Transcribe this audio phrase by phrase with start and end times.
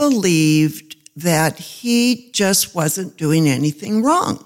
[0.00, 4.42] believed that he just wasn't doing anything wrong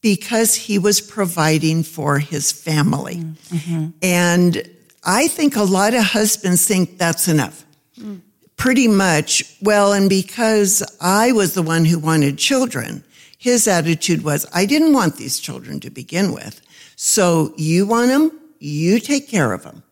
[0.00, 3.16] because he was providing for his family.
[3.16, 3.88] Mm-hmm.
[4.00, 4.70] And
[5.04, 7.66] I think a lot of husbands think that's enough.
[8.00, 8.22] Mm.
[8.56, 13.04] Pretty much, well, and because I was the one who wanted children,
[13.36, 16.62] his attitude was, I didn't want these children to begin with.
[16.96, 19.82] So you want them, you take care of them.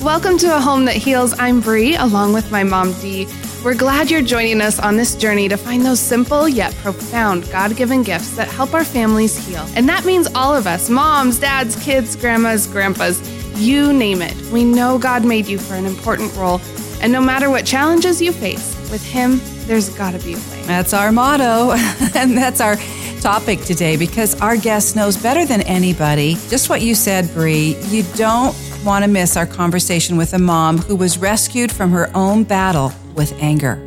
[0.00, 1.36] Welcome to A Home That Heals.
[1.40, 3.26] I'm Brie, along with my mom, Dee.
[3.62, 7.76] We're glad you're joining us on this journey to find those simple yet profound God
[7.76, 9.66] given gifts that help our families heal.
[9.74, 13.20] And that means all of us moms, dads, kids, grandmas, grandpas,
[13.60, 14.34] you name it.
[14.50, 16.60] We know God made you for an important role.
[17.02, 20.62] And no matter what challenges you face, with Him, there's got to be a way.
[20.66, 21.72] That's our motto.
[22.14, 22.76] and that's our
[23.20, 27.76] topic today because our guest knows better than anybody just what you said, Brie.
[27.88, 32.10] You don't want to miss our conversation with a mom who was rescued from her
[32.14, 33.86] own battle with anger.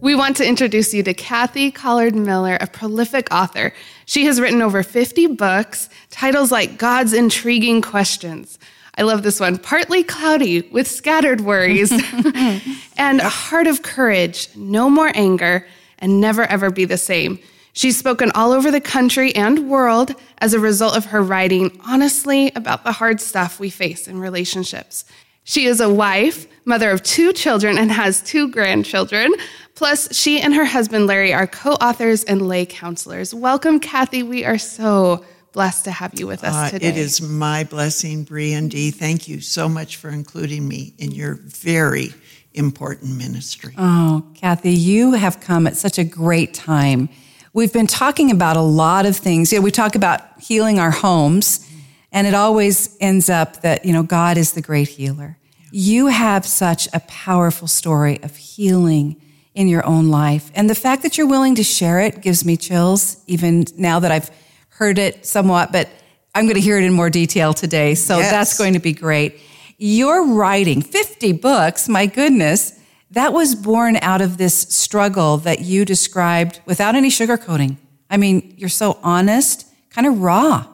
[0.00, 3.72] We want to introduce you to Kathy Collard Miller, a prolific author.
[4.04, 8.58] She has written over 50 books, titles like God's Intriguing Questions.
[8.96, 9.58] I love this one.
[9.58, 11.90] Partly cloudy with scattered worries
[12.96, 15.66] and a heart of courage, no more anger,
[15.98, 17.38] and never ever be the same.
[17.78, 22.50] She's spoken all over the country and world as a result of her writing honestly
[22.56, 25.04] about the hard stuff we face in relationships.
[25.44, 29.32] She is a wife, mother of two children, and has two grandchildren.
[29.76, 33.32] Plus, she and her husband Larry are co authors and lay counselors.
[33.32, 34.24] Welcome, Kathy.
[34.24, 36.88] We are so blessed to have you with us uh, today.
[36.88, 38.90] It is my blessing, Brie and Dee.
[38.90, 42.12] Thank you so much for including me in your very
[42.54, 43.74] important ministry.
[43.78, 47.08] Oh, Kathy, you have come at such a great time
[47.52, 49.52] We've been talking about a lot of things.
[49.52, 51.66] You know, we talk about healing our homes,
[52.12, 55.38] and it always ends up that, you know, God is the great healer.
[55.70, 59.20] You have such a powerful story of healing
[59.54, 60.50] in your own life.
[60.54, 64.10] And the fact that you're willing to share it gives me chills, even now that
[64.10, 64.30] I've
[64.68, 65.88] heard it somewhat, but
[66.34, 67.94] I'm going to hear it in more detail today.
[67.94, 68.30] So yes.
[68.30, 69.40] that's going to be great.
[69.78, 72.77] You're writing 50 books, my goodness
[73.10, 77.76] that was born out of this struggle that you described without any sugarcoating.
[78.10, 80.66] I mean, you're so honest, kind of raw.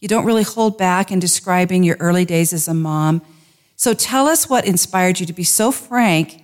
[0.00, 3.22] You don't really hold back in describing your early days as a mom.
[3.76, 6.42] So tell us what inspired you to be so frank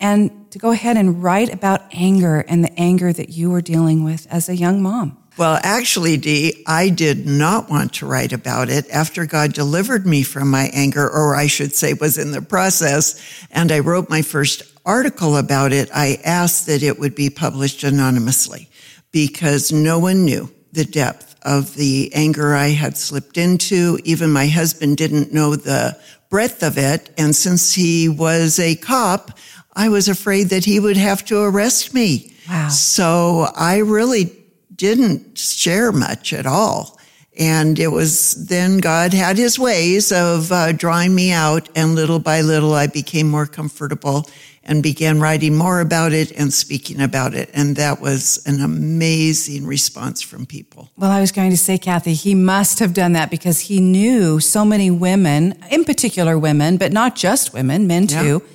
[0.00, 4.04] and to go ahead and write about anger and the anger that you were dealing
[4.04, 5.16] with as a young mom.
[5.38, 10.22] Well, actually, Dee, I did not want to write about it after God delivered me
[10.22, 13.46] from my anger, or I should say was in the process.
[13.50, 15.90] And I wrote my first article about it.
[15.94, 18.68] I asked that it would be published anonymously
[19.10, 23.98] because no one knew the depth of the anger I had slipped into.
[24.04, 25.98] Even my husband didn't know the
[26.30, 27.10] breadth of it.
[27.18, 29.38] And since he was a cop,
[29.74, 32.34] I was afraid that he would have to arrest me.
[32.48, 32.68] Wow.
[32.68, 34.32] So I really
[34.74, 36.98] didn't share much at all.
[37.38, 41.68] And it was then God had his ways of uh, drawing me out.
[41.74, 44.28] And little by little, I became more comfortable
[44.64, 47.50] and began writing more about it and speaking about it.
[47.52, 50.90] And that was an amazing response from people.
[50.96, 54.38] Well, I was going to say, Kathy, he must have done that because he knew
[54.40, 58.52] so many women, in particular women, but not just women, men too, yeah.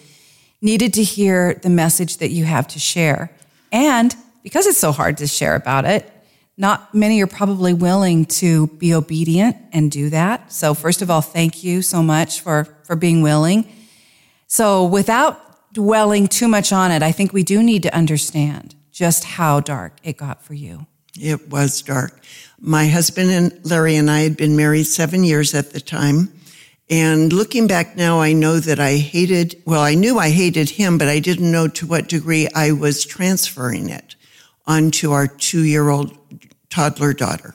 [0.62, 3.31] needed to hear the message that you have to share.
[3.72, 6.09] And because it's so hard to share about it,
[6.57, 10.51] not many are probably willing to be obedient and do that.
[10.51, 13.72] So first of all, thank you so much for, for being willing.
[14.47, 15.47] So without
[15.77, 19.93] dwelling too much on it, I think we do need to understand just how dark
[20.01, 20.88] it got for you.
[21.21, 22.19] It was dark.
[22.59, 26.33] My husband and Larry and I had been married seven years at the time.
[26.89, 30.97] And looking back now, I know that I hated, well, I knew I hated him,
[30.97, 34.16] but I didn't know to what degree I was transferring it
[34.66, 36.17] onto our two year old
[36.71, 37.53] toddler daughter.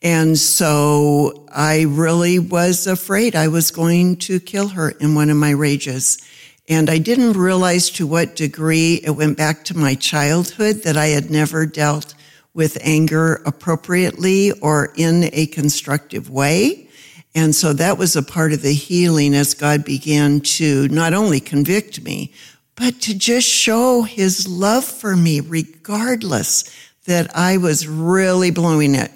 [0.00, 5.36] And so I really was afraid I was going to kill her in one of
[5.36, 6.18] my rages.
[6.68, 11.06] And I didn't realize to what degree it went back to my childhood that I
[11.06, 12.14] had never dealt
[12.52, 16.88] with anger appropriately or in a constructive way.
[17.34, 21.40] And so that was a part of the healing as God began to not only
[21.40, 22.32] convict me,
[22.74, 26.64] but to just show his love for me, regardless
[27.06, 29.12] that I was really blowing it.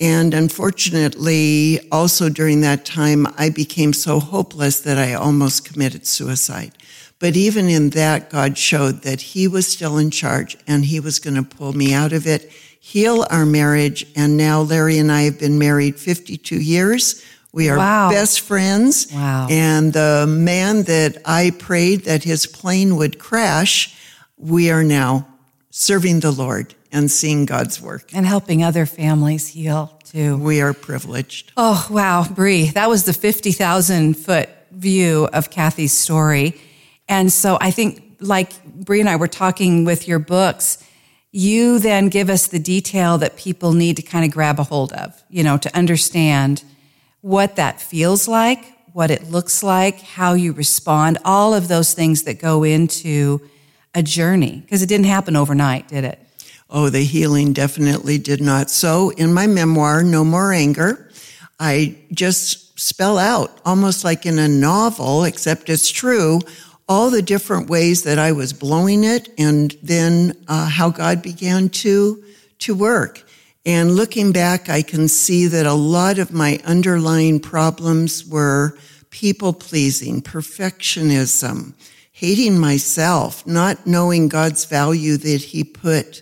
[0.00, 6.72] And unfortunately, also during that time, I became so hopeless that I almost committed suicide.
[7.22, 11.20] But even in that, God showed that He was still in charge and He was
[11.20, 14.04] going to pull me out of it, heal our marriage.
[14.16, 17.22] And now Larry and I have been married 52 years.
[17.52, 18.10] We are Wow.
[18.10, 19.06] best friends.
[19.14, 19.46] Wow.
[19.48, 23.94] And the man that I prayed that his plane would crash,
[24.36, 25.28] we are now
[25.70, 28.10] serving the Lord and seeing God's work.
[28.12, 30.38] And helping other families heal too.
[30.38, 31.52] We are privileged.
[31.56, 36.60] Oh, wow, Brie, that was the 50,000 foot view of Kathy's story.
[37.08, 40.82] And so I think, like Brie and I were talking with your books,
[41.32, 44.92] you then give us the detail that people need to kind of grab a hold
[44.92, 46.62] of, you know, to understand
[47.20, 52.24] what that feels like, what it looks like, how you respond, all of those things
[52.24, 53.40] that go into
[53.94, 54.60] a journey.
[54.60, 56.18] Because it didn't happen overnight, did it?
[56.68, 58.70] Oh, the healing definitely did not.
[58.70, 61.10] So in my memoir, No More Anger,
[61.58, 66.40] I just spell out almost like in a novel, except it's true,
[66.92, 71.70] all the different ways that I was blowing it and then uh, how God began
[71.70, 72.22] to,
[72.58, 73.24] to work.
[73.64, 78.76] And looking back, I can see that a lot of my underlying problems were
[79.08, 81.72] people pleasing, perfectionism,
[82.12, 86.20] hating myself, not knowing God's value that he put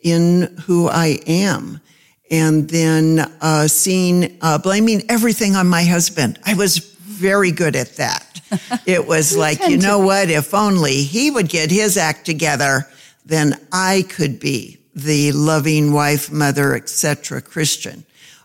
[0.00, 1.82] in who I am.
[2.30, 6.38] And then uh, seeing, uh, blaming everything on my husband.
[6.46, 8.25] I was very good at that.
[8.86, 10.30] It was like, you know what?
[10.30, 12.88] If only he would get his act together,
[13.24, 17.42] then I could be the loving wife, mother, etc.
[17.42, 18.04] Christian.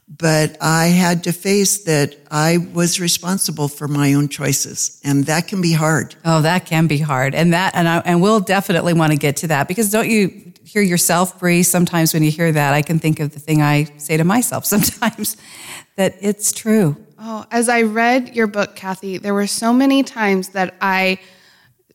[0.09, 5.47] But I had to face that I was responsible for my own choices, and that
[5.47, 6.15] can be hard.
[6.25, 7.33] Oh, that can be hard.
[7.33, 10.51] And that, and I, and we'll definitely want to get to that because don't you
[10.65, 11.63] hear yourself, Brie?
[11.63, 14.65] Sometimes when you hear that, I can think of the thing I say to myself
[14.75, 15.37] sometimes
[15.95, 16.97] that it's true.
[17.23, 21.19] Oh, as I read your book, Kathy, there were so many times that I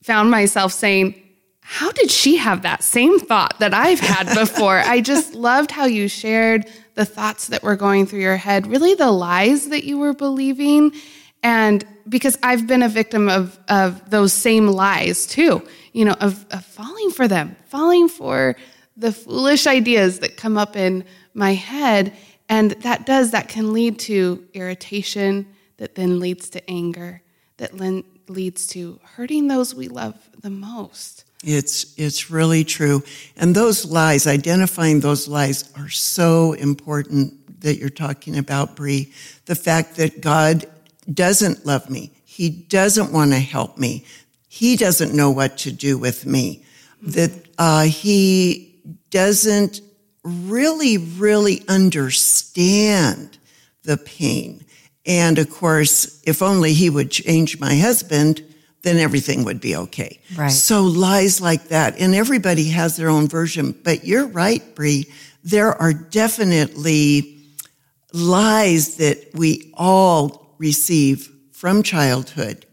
[0.04, 1.20] found myself saying,
[1.62, 4.78] How did she have that same thought that I've had before?
[4.78, 8.94] I just loved how you shared the thoughts that were going through your head, really
[8.94, 10.92] the lies that you were believing.
[11.42, 16.46] And because I've been a victim of, of those same lies too, you know, of,
[16.52, 18.54] of falling for them, falling for
[18.96, 22.12] the foolish ideas that come up in my head.
[22.48, 25.46] And that does, that can lead to irritation,
[25.78, 27.22] that then leads to anger,
[27.56, 31.24] that then leads to hurting those we love the most.
[31.44, 33.02] It's, it's really true.
[33.36, 39.12] And those lies, identifying those lies are so important that you're talking about, Brie.
[39.46, 40.66] The fact that God
[41.12, 42.12] doesn't love me.
[42.24, 44.04] He doesn't want to help me.
[44.48, 46.64] He doesn't know what to do with me.
[47.02, 48.74] That, uh, he
[49.10, 49.80] doesn't
[50.26, 53.38] really, really understand
[53.84, 54.64] the pain.
[55.06, 58.42] And of course, if only he would change my husband,
[58.82, 60.20] then everything would be okay.
[60.36, 60.48] Right.
[60.48, 63.72] So lies like that, and everybody has their own version.
[63.84, 65.06] But you're right, Brie.
[65.42, 67.38] There are definitely
[68.12, 72.66] lies that we all receive from childhood,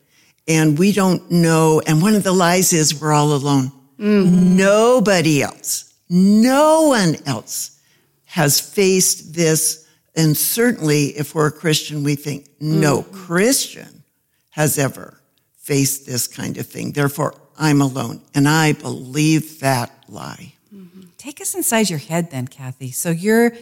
[0.47, 1.81] and we don't know.
[1.85, 3.71] And one of the lies is we're all alone.
[3.99, 4.57] Mm-hmm.
[4.57, 7.79] Nobody else, no one else
[8.25, 9.87] has faced this.
[10.15, 13.25] And certainly, if we're a Christian, we think no mm-hmm.
[13.25, 14.03] Christian
[14.51, 15.19] has ever
[15.57, 16.91] faced this kind of thing.
[16.91, 18.21] Therefore, I'm alone.
[18.35, 20.53] And I believe that lie.
[20.73, 21.01] Mm-hmm.
[21.17, 22.91] Take us inside your head then, Kathy.
[22.91, 23.53] So you're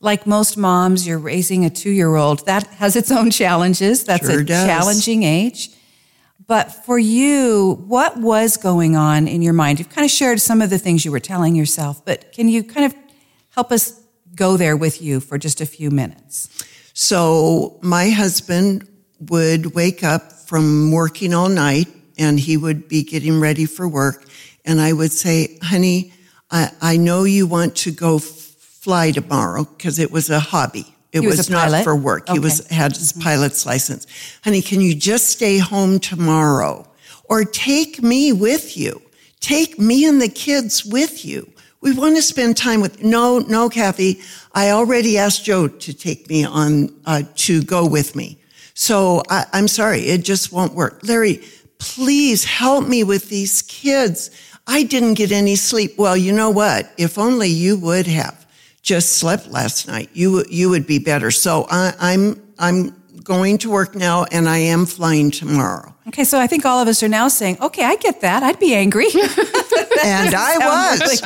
[0.00, 2.46] like most moms, you're raising a two year old.
[2.46, 4.04] That has its own challenges.
[4.04, 4.66] That's Sure a does.
[4.66, 5.70] challenging age.
[6.46, 9.78] But for you, what was going on in your mind?
[9.78, 12.62] You've kind of shared some of the things you were telling yourself, but can you
[12.62, 12.94] kind of
[13.50, 14.00] help us
[14.34, 16.48] go there with you for just a few minutes?
[16.92, 18.88] So my husband
[19.18, 21.88] would wake up from working all night
[22.18, 24.24] and he would be getting ready for work.
[24.64, 26.12] And I would say, honey,
[26.50, 30.95] I, I know you want to go f- fly tomorrow because it was a hobby.
[31.16, 32.28] It He was was, not for work.
[32.28, 34.06] He was had his pilot's license.
[34.44, 36.86] Honey, can you just stay home tomorrow?
[37.24, 39.02] Or take me with you.
[39.40, 41.50] Take me and the kids with you.
[41.80, 44.20] We want to spend time with, no, no, Kathy.
[44.52, 48.38] I already asked Joe to take me on, uh, to go with me.
[48.74, 51.00] So I, I'm sorry, it just won't work.
[51.02, 51.42] Larry,
[51.78, 54.30] please help me with these kids.
[54.66, 55.96] I didn't get any sleep.
[55.96, 56.92] Well, you know what?
[56.98, 58.45] If only you would have
[58.86, 61.30] just slept last night, you would- you would be better.
[61.32, 65.92] So I, I'm I'm going to work now, and I am flying tomorrow.
[66.08, 68.44] Okay, so I think all of us are now saying, okay, I get that.
[68.44, 69.06] I'd be angry.
[70.04, 71.22] and I was,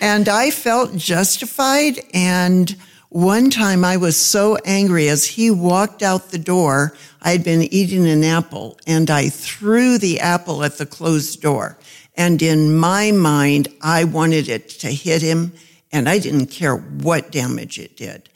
[0.00, 2.00] and I felt justified.
[2.14, 2.74] And
[3.10, 6.96] one time I was so angry as he walked out the door.
[7.20, 11.76] I had been eating an apple, and I threw the apple at the closed door.
[12.16, 15.52] And in my mind, I wanted it to hit him,
[15.92, 18.28] and I didn't care what damage it did.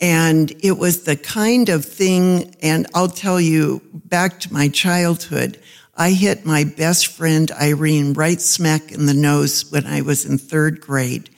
[0.00, 5.60] And it was the kind of thing, and I'll tell you back to my childhood,
[5.96, 10.38] I hit my best friend Irene right smack in the nose when I was in
[10.38, 11.30] third grade.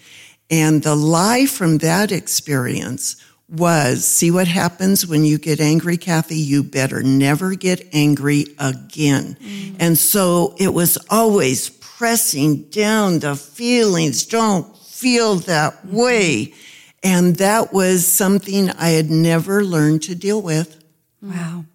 [0.50, 3.16] And the lie from that experience
[3.48, 6.36] was see what happens when you get angry, Kathy?
[6.36, 9.36] You better never get angry again.
[9.40, 9.76] Mm.
[9.78, 14.26] And so it was always pressing down the feelings.
[14.26, 16.54] Don't feel that way.
[17.02, 20.82] And that was something I had never learned to deal with.
[21.20, 21.66] Wow.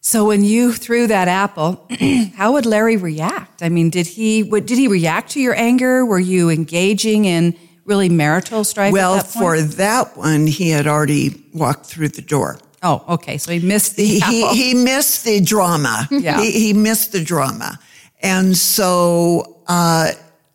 [0.00, 1.86] So when you threw that apple,
[2.36, 3.62] how would Larry react?
[3.62, 6.04] I mean, did he what, did he react to your anger?
[6.04, 8.92] Were you engaging in really marital strife?
[8.92, 12.58] Well, that for that one, he had already walked through the door.
[12.82, 13.38] Oh, okay.
[13.38, 16.08] So he missed the he, he, he, missed the drama.
[16.10, 16.40] yeah.
[16.40, 17.78] He, he, missed the drama,
[18.20, 20.10] and so uh,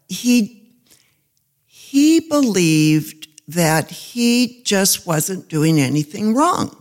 [0.09, 0.56] he
[1.89, 6.75] he believed that he just wasn't doing anything wrong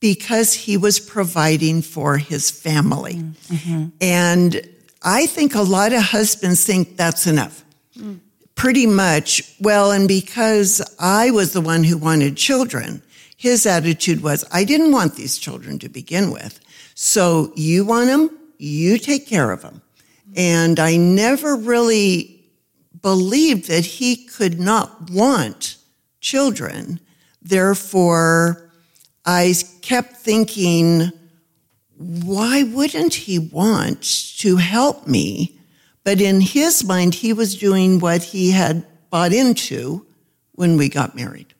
[0.00, 3.14] because he was providing for his family.
[3.14, 3.86] Mm-hmm.
[4.00, 4.68] And
[5.02, 7.64] I think a lot of husbands think that's enough.
[7.96, 8.18] Mm.
[8.56, 13.02] Pretty much, well, and because I was the one who wanted children,
[13.36, 16.58] his attitude was, I didn't want these children to begin with.
[16.96, 19.80] So you want them, you take care of them.
[20.34, 22.39] And I never really
[23.02, 25.76] believed that he could not want
[26.20, 27.00] children.
[27.42, 28.70] Therefore,
[29.24, 31.10] I kept thinking,
[31.96, 34.02] why wouldn't he want
[34.38, 35.58] to help me?
[36.04, 40.06] But in his mind, he was doing what he had bought into
[40.52, 41.54] when we got married.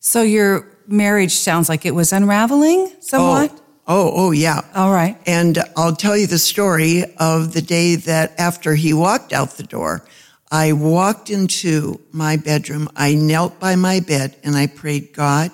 [0.00, 3.50] So your marriage sounds like it was unraveling somewhat?
[3.52, 4.62] Oh, oh, oh yeah.
[4.74, 5.18] All right.
[5.26, 9.62] And I'll tell you the story of the day that after he walked out the
[9.64, 10.04] door,
[10.50, 12.88] I walked into my bedroom.
[12.96, 15.50] I knelt by my bed and I prayed, God,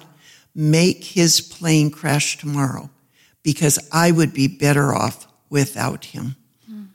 [0.54, 2.90] make his plane crash tomorrow
[3.42, 6.36] because I would be better off without him.
[6.70, 6.88] Mm.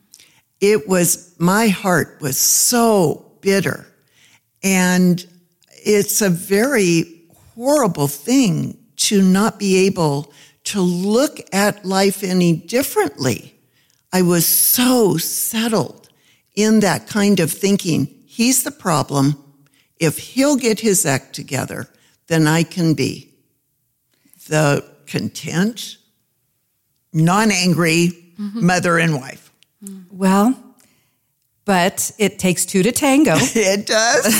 [0.60, 3.86] It was, my heart was so bitter.
[4.62, 5.24] And
[5.70, 7.22] it's a very
[7.54, 10.32] horrible thing to not be able
[10.64, 13.54] to look at life any differently.
[14.12, 15.99] I was so settled
[16.62, 18.06] in that kind of thinking.
[18.26, 19.42] He's the problem.
[19.98, 21.88] If he'll get his act together,
[22.26, 23.34] then I can be
[24.48, 25.96] the content,
[27.12, 28.66] non angry mm-hmm.
[28.66, 29.52] mother and wife.
[30.10, 30.58] Well,
[31.64, 33.34] but it takes two to tango.
[33.38, 34.34] it does.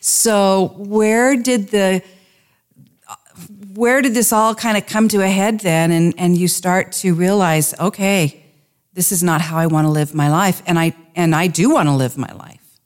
[0.00, 2.02] so, where did the
[3.74, 6.92] where did this all kind of come to a head then and, and you start
[6.92, 8.45] to realize okay
[8.96, 11.70] this is not how i want to live my life and i and i do
[11.70, 12.80] want to live my life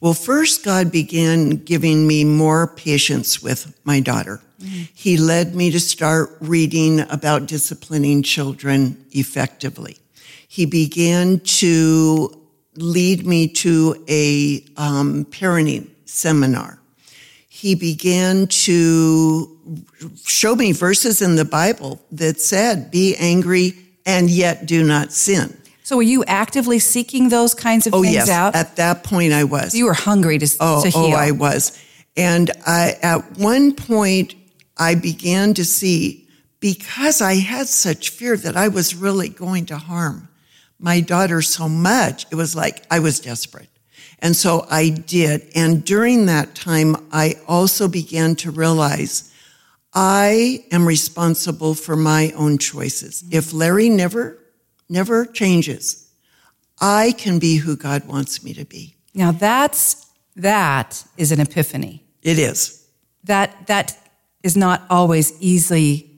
[0.00, 5.80] well first god began giving me more patience with my daughter he led me to
[5.80, 9.96] start reading about disciplining children effectively.
[10.48, 12.36] He began to
[12.74, 16.78] lead me to a um, parenting seminar.
[17.48, 19.58] He began to
[20.24, 23.72] show me verses in the Bible that said, be angry
[24.10, 25.56] and yet do not sin.
[25.82, 28.30] So were you actively seeking those kinds of oh, things yes.
[28.30, 28.54] out?
[28.54, 29.74] At that point I was.
[29.74, 31.16] You were hungry to, oh, to oh, heal.
[31.16, 31.78] Oh, I was.
[32.16, 34.34] And I, at one point,
[34.76, 36.28] I began to see
[36.60, 40.28] because I had such fear that I was really going to harm
[40.80, 43.68] my daughter so much, it was like I was desperate.
[44.20, 45.46] And so I did.
[45.54, 49.29] And during that time, I also began to realize
[49.92, 53.24] I am responsible for my own choices.
[53.30, 54.38] If Larry never,
[54.88, 56.08] never changes,
[56.80, 58.96] I can be who God wants me to be.
[59.14, 60.06] Now that's,
[60.36, 62.04] that is an epiphany.
[62.22, 62.86] It is.
[63.24, 63.98] That, that
[64.42, 66.10] is not always easy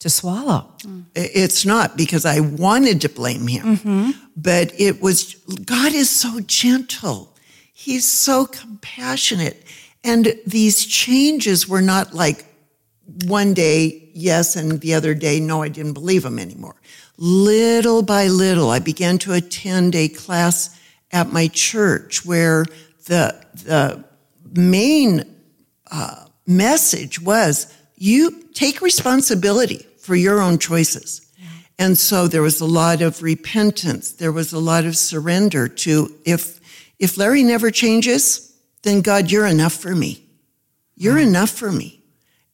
[0.00, 0.74] to swallow.
[1.14, 4.10] It's not because I wanted to blame him, mm-hmm.
[4.34, 7.36] but it was God is so gentle.
[7.72, 9.62] He's so compassionate.
[10.02, 12.46] And these changes were not like
[13.24, 16.76] one day, yes, and the other day, no, I didn't believe him anymore.
[17.16, 20.78] Little by little, I began to attend a class
[21.12, 22.64] at my church where
[23.06, 24.04] the, the
[24.52, 25.24] main
[25.90, 31.26] uh, message was you take responsibility for your own choices.
[31.78, 34.12] And so there was a lot of repentance.
[34.12, 36.60] There was a lot of surrender to if,
[36.98, 40.26] if Larry never changes, then God, you're enough for me.
[40.94, 41.99] You're enough for me.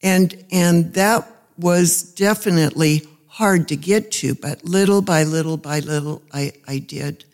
[0.02, 6.22] And, and that was definitely hard to get to, but little by little by little,
[6.32, 7.24] I, I did.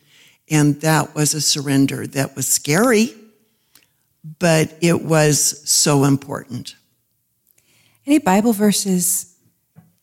[0.50, 3.14] And that was a surrender that was scary,
[4.38, 6.74] but it was so important.
[8.06, 9.36] Any Bible verses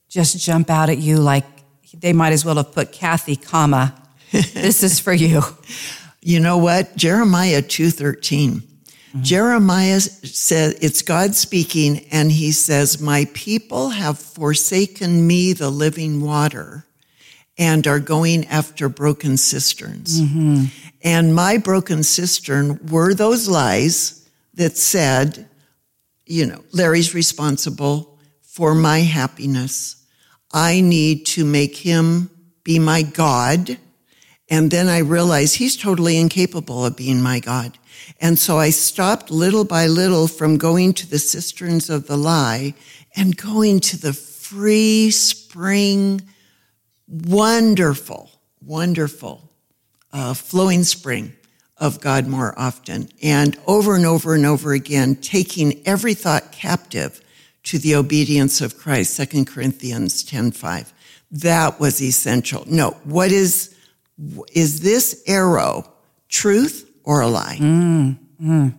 [0.07, 1.45] just jump out at you like
[1.93, 3.93] they might as well have put Kathy, comma,
[4.31, 5.41] this is for you.
[6.21, 6.97] You know what?
[6.97, 8.68] Jeremiah 2:13.
[9.09, 9.23] Mm-hmm.
[9.23, 16.21] Jeremiah says it's God speaking and he says, "My people have forsaken me the living
[16.21, 16.85] water
[17.57, 20.65] and are going after broken cisterns." Mm-hmm.
[21.01, 25.47] And my broken cistern were those lies that said,
[26.25, 29.95] you know, Larry's responsible for my happiness.
[30.51, 32.29] I need to make him
[32.63, 33.77] be my God
[34.49, 37.77] and then I realize he's totally incapable of being my God.
[38.19, 42.73] And so I stopped little by little from going to the cisterns of the lie
[43.15, 46.21] and going to the free spring,
[47.07, 48.31] wonderful,
[48.65, 49.49] wonderful,
[50.11, 51.33] uh, flowing spring
[51.77, 53.09] of God more often.
[53.21, 57.21] And over and over and over again, taking every thought captive
[57.63, 60.93] to the obedience of Christ, 2 Corinthians 10 5.
[61.31, 62.63] That was essential.
[62.67, 63.75] No, what is,
[64.51, 65.91] is this arrow
[66.27, 67.57] truth or a lie?
[67.59, 68.73] Mm, mm.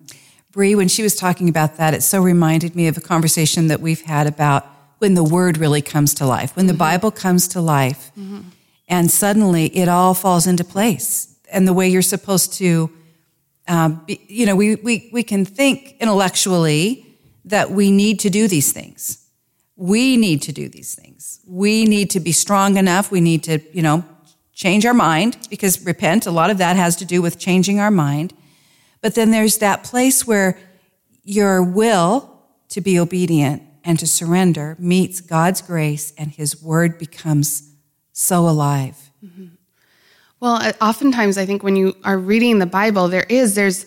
[0.52, 3.80] Brie, when she was talking about that, it so reminded me of a conversation that
[3.80, 4.64] we've had about
[4.98, 6.78] when the word really comes to life, when the mm-hmm.
[6.78, 8.42] Bible comes to life, mm-hmm.
[8.86, 11.34] and suddenly it all falls into place.
[11.50, 12.92] And the way you're supposed to,
[13.66, 17.04] um, be, you know, we, we, we can think intellectually
[17.46, 19.26] that we need to do these things.
[19.74, 21.40] We need to do these things.
[21.48, 23.10] We need to be strong enough.
[23.10, 24.04] We need to, you know,
[24.60, 27.90] change our mind because repent, a lot of that has to do with changing our
[27.90, 28.34] mind.
[29.00, 30.58] But then there's that place where
[31.24, 32.38] your will
[32.68, 37.72] to be obedient and to surrender meets God's grace and his word becomes
[38.12, 39.10] so alive.
[39.24, 39.46] Mm-hmm.
[40.40, 43.86] Well, oftentimes I think when you are reading the Bible, there is, there's,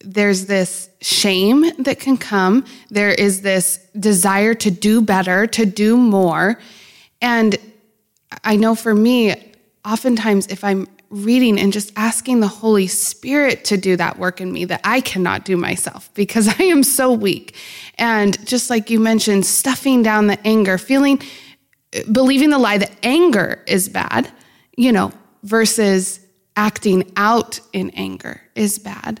[0.00, 2.64] there's this shame that can come.
[2.88, 6.58] There is this desire to do better, to do more.
[7.20, 7.58] And
[8.44, 9.50] I know for me,
[9.84, 14.52] oftentimes if I'm reading and just asking the Holy Spirit to do that work in
[14.52, 17.56] me that I cannot do myself because I am so weak.
[17.96, 21.20] And just like you mentioned, stuffing down the anger, feeling,
[22.10, 24.30] believing the lie that anger is bad,
[24.76, 26.20] you know, versus
[26.56, 29.20] acting out in anger is bad.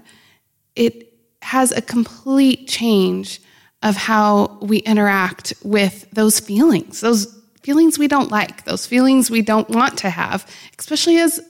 [0.74, 3.40] It has a complete change
[3.82, 9.40] of how we interact with those feelings, those feelings we don't like, those feelings we
[9.40, 10.46] don't want to have,
[10.78, 11.40] especially as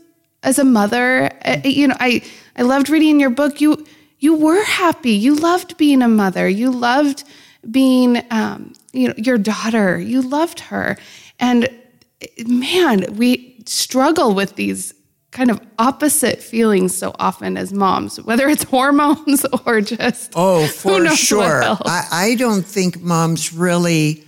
[0.43, 1.31] as a mother.
[1.45, 2.23] Uh, you know, I
[2.57, 3.61] I loved reading your book.
[3.61, 3.85] You
[4.21, 5.11] you were happy.
[5.11, 6.49] You loved being a mother.
[6.49, 7.25] You loved
[7.71, 9.99] being um, you know your daughter.
[9.99, 10.97] You loved her,
[11.41, 11.69] and
[12.47, 14.95] man, we struggle with these
[15.33, 21.05] kind of opposite feelings so often as moms, whether it's hormones or just oh, for
[21.17, 21.63] sure.
[21.65, 24.24] I, I don't think moms really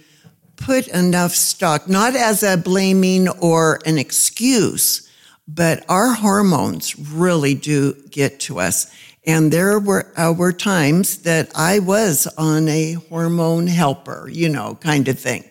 [0.57, 5.11] put enough stock, not as a blaming or an excuse,
[5.47, 8.91] but our hormones really do get to us.
[9.27, 14.77] And there were, uh, were times that I was on a hormone helper, you know,
[14.81, 15.45] kind of thing.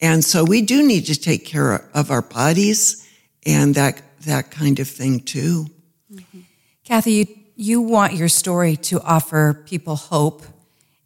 [0.00, 3.08] And so we do need to take care of our bodies
[3.46, 5.66] and that, that kind of thing too.
[6.12, 6.40] Mm-hmm.
[6.84, 10.42] Kathy, you, you want your story to offer people hope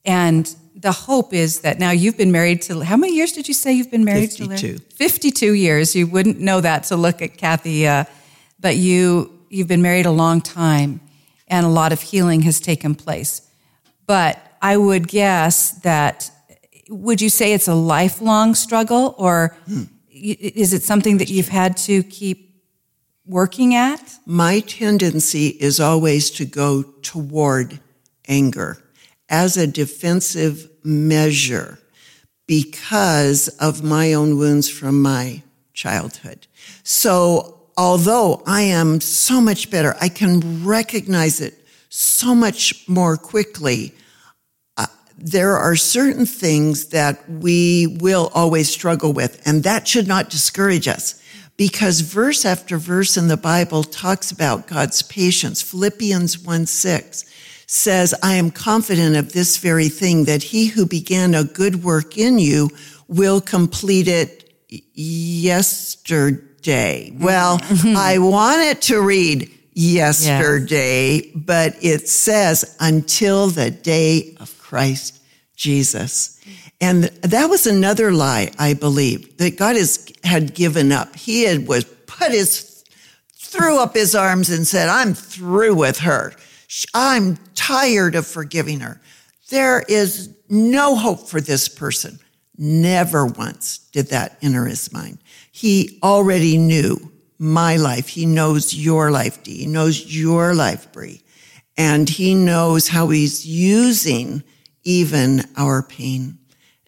[0.05, 0.55] and
[0.87, 3.73] the hope is that now you've been married to how many years did you say
[3.73, 4.79] you've been married 52.
[4.79, 4.85] to?
[4.95, 5.97] 52 years.
[5.97, 8.05] You wouldn't know that to look at Kathy, uh,
[8.61, 11.01] but you you've been married a long time,
[11.49, 13.43] and a lot of healing has taken place.
[14.07, 16.31] But I would guess that
[16.89, 19.87] would you say it's a lifelong struggle, or hmm.
[20.13, 22.63] is it something that you've had to keep
[23.25, 24.21] working at?
[24.25, 27.81] My tendency is always to go toward
[28.29, 28.86] anger
[29.29, 31.79] as a defensive measure
[32.47, 35.43] because of my own wounds from my
[35.75, 36.47] childhood.
[36.83, 41.55] So although I am so much better, I can recognize it
[41.89, 43.95] so much more quickly.
[44.77, 44.87] Uh,
[45.19, 50.89] there are certain things that we will always struggle with, and that should not discourage
[50.89, 51.21] us
[51.57, 55.63] because verse after verse in the Bible talks about God's patience.
[55.63, 57.25] Philippians 1 6
[57.67, 62.17] says, I am confident of this very thing, that he who began a good work
[62.17, 62.71] in you
[63.09, 64.55] will complete it
[64.95, 66.37] yesterday.
[67.19, 67.97] Well, mm-hmm.
[67.97, 71.33] I wanted to read yesterday, yes.
[71.35, 75.21] but it says until the day of Christ
[75.55, 76.41] Jesus.
[76.81, 81.17] And that was another lie, I believe, that God has, had given up.
[81.17, 82.85] He had was put his,
[83.35, 86.35] threw up his arms and said, I'm through with her.
[86.95, 89.01] I'm tired of forgiving her.
[89.51, 92.19] There is no hope for this person.
[92.59, 95.19] Never once did that enter his mind.
[95.53, 98.09] He already knew my life.
[98.09, 99.59] He knows your life, Dee.
[99.59, 101.23] He knows your life, Brie.
[101.77, 104.43] And he knows how he's using
[104.85, 106.39] even our pain.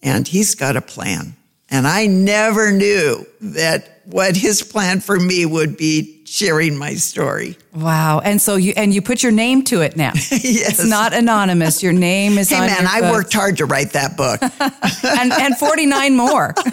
[0.03, 1.37] And he's got a plan.
[1.69, 7.57] And I never knew that what his plan for me would be sharing my story.
[7.75, 8.21] Wow.
[8.21, 10.13] And so you and you put your name to it now.
[10.31, 10.81] yes.
[10.81, 11.83] It's not anonymous.
[11.83, 13.13] Your name is hey on man, your I book.
[13.13, 14.41] worked hard to write that book.
[15.05, 16.55] and and 49 more.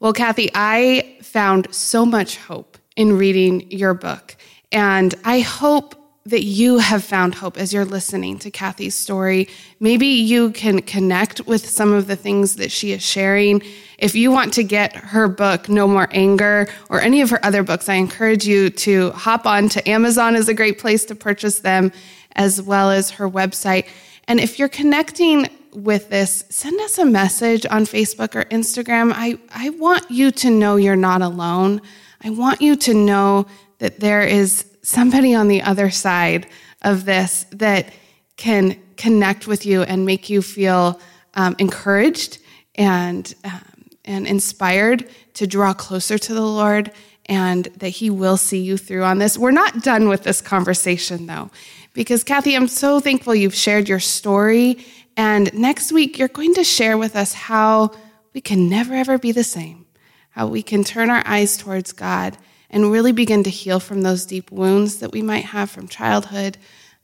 [0.00, 4.36] Well, Kathy, I found so much hope in reading your book.
[4.70, 9.48] And I hope that you have found hope as you're listening to Kathy's story.
[9.80, 13.62] Maybe you can connect with some of the things that she is sharing.
[13.98, 17.64] If you want to get her book, No More Anger, or any of her other
[17.64, 21.58] books, I encourage you to hop on to Amazon is a great place to purchase
[21.58, 21.90] them,
[22.36, 23.86] as well as her website.
[24.28, 29.12] And if you're connecting with this, send us a message on Facebook or Instagram.
[29.14, 31.82] I, I want you to know you're not alone.
[32.22, 33.46] I want you to know
[33.78, 36.46] that there is somebody on the other side
[36.82, 37.92] of this that
[38.36, 41.00] can connect with you and make you feel
[41.34, 42.38] um, encouraged
[42.76, 43.60] and um,
[44.08, 46.90] and inspired to draw closer to the Lord
[47.26, 49.38] and that He will see you through on this.
[49.38, 51.50] We're not done with this conversation though,
[51.92, 54.78] because Kathy, I'm so thankful you've shared your story.
[55.16, 57.90] And next week, you're going to share with us how
[58.32, 59.84] we can never ever be the same,
[60.30, 62.36] how we can turn our eyes towards God
[62.70, 66.56] and really begin to heal from those deep wounds that we might have from childhood,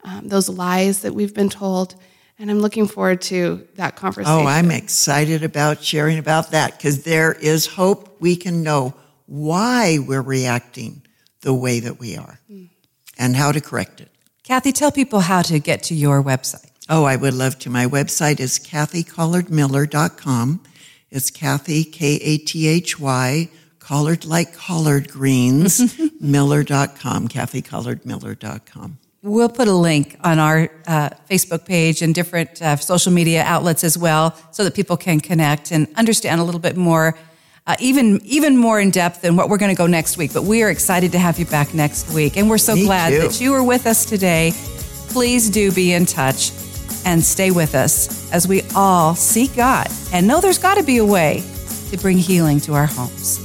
[0.03, 1.95] um, those lies that we've been told.
[2.37, 4.31] And I'm looking forward to that conversation.
[4.31, 8.17] Oh, I'm excited about sharing about that because there is hope.
[8.19, 8.93] We can know
[9.25, 11.01] why we're reacting
[11.41, 12.69] the way that we are mm.
[13.17, 14.09] and how to correct it.
[14.43, 16.71] Kathy, tell people how to get to your website.
[16.89, 17.69] Oh, I would love to.
[17.69, 20.63] My website is kathycollardmiller.com.
[21.09, 28.97] It's Kathy, K A T H Y, collard like collard greens, miller.com, kathycollardmiller.com.
[29.25, 33.83] We'll put a link on our uh, Facebook page and different uh, social media outlets
[33.83, 37.17] as well so that people can connect and understand a little bit more,
[37.65, 40.31] uh, even, even more in depth than what we're going to go next week.
[40.31, 42.37] But we are excited to have you back next week.
[42.37, 43.21] And we're so Me glad too.
[43.21, 44.51] that you were with us today.
[45.07, 46.51] Please do be in touch
[47.03, 50.97] and stay with us as we all seek God and know there's got to be
[50.97, 51.43] a way
[51.89, 53.44] to bring healing to our homes.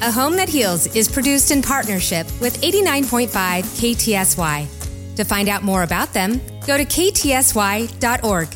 [0.00, 5.16] A Home That Heals is produced in partnership with 89.5 KTSY.
[5.16, 8.48] To find out more about them, go to ktsy.org.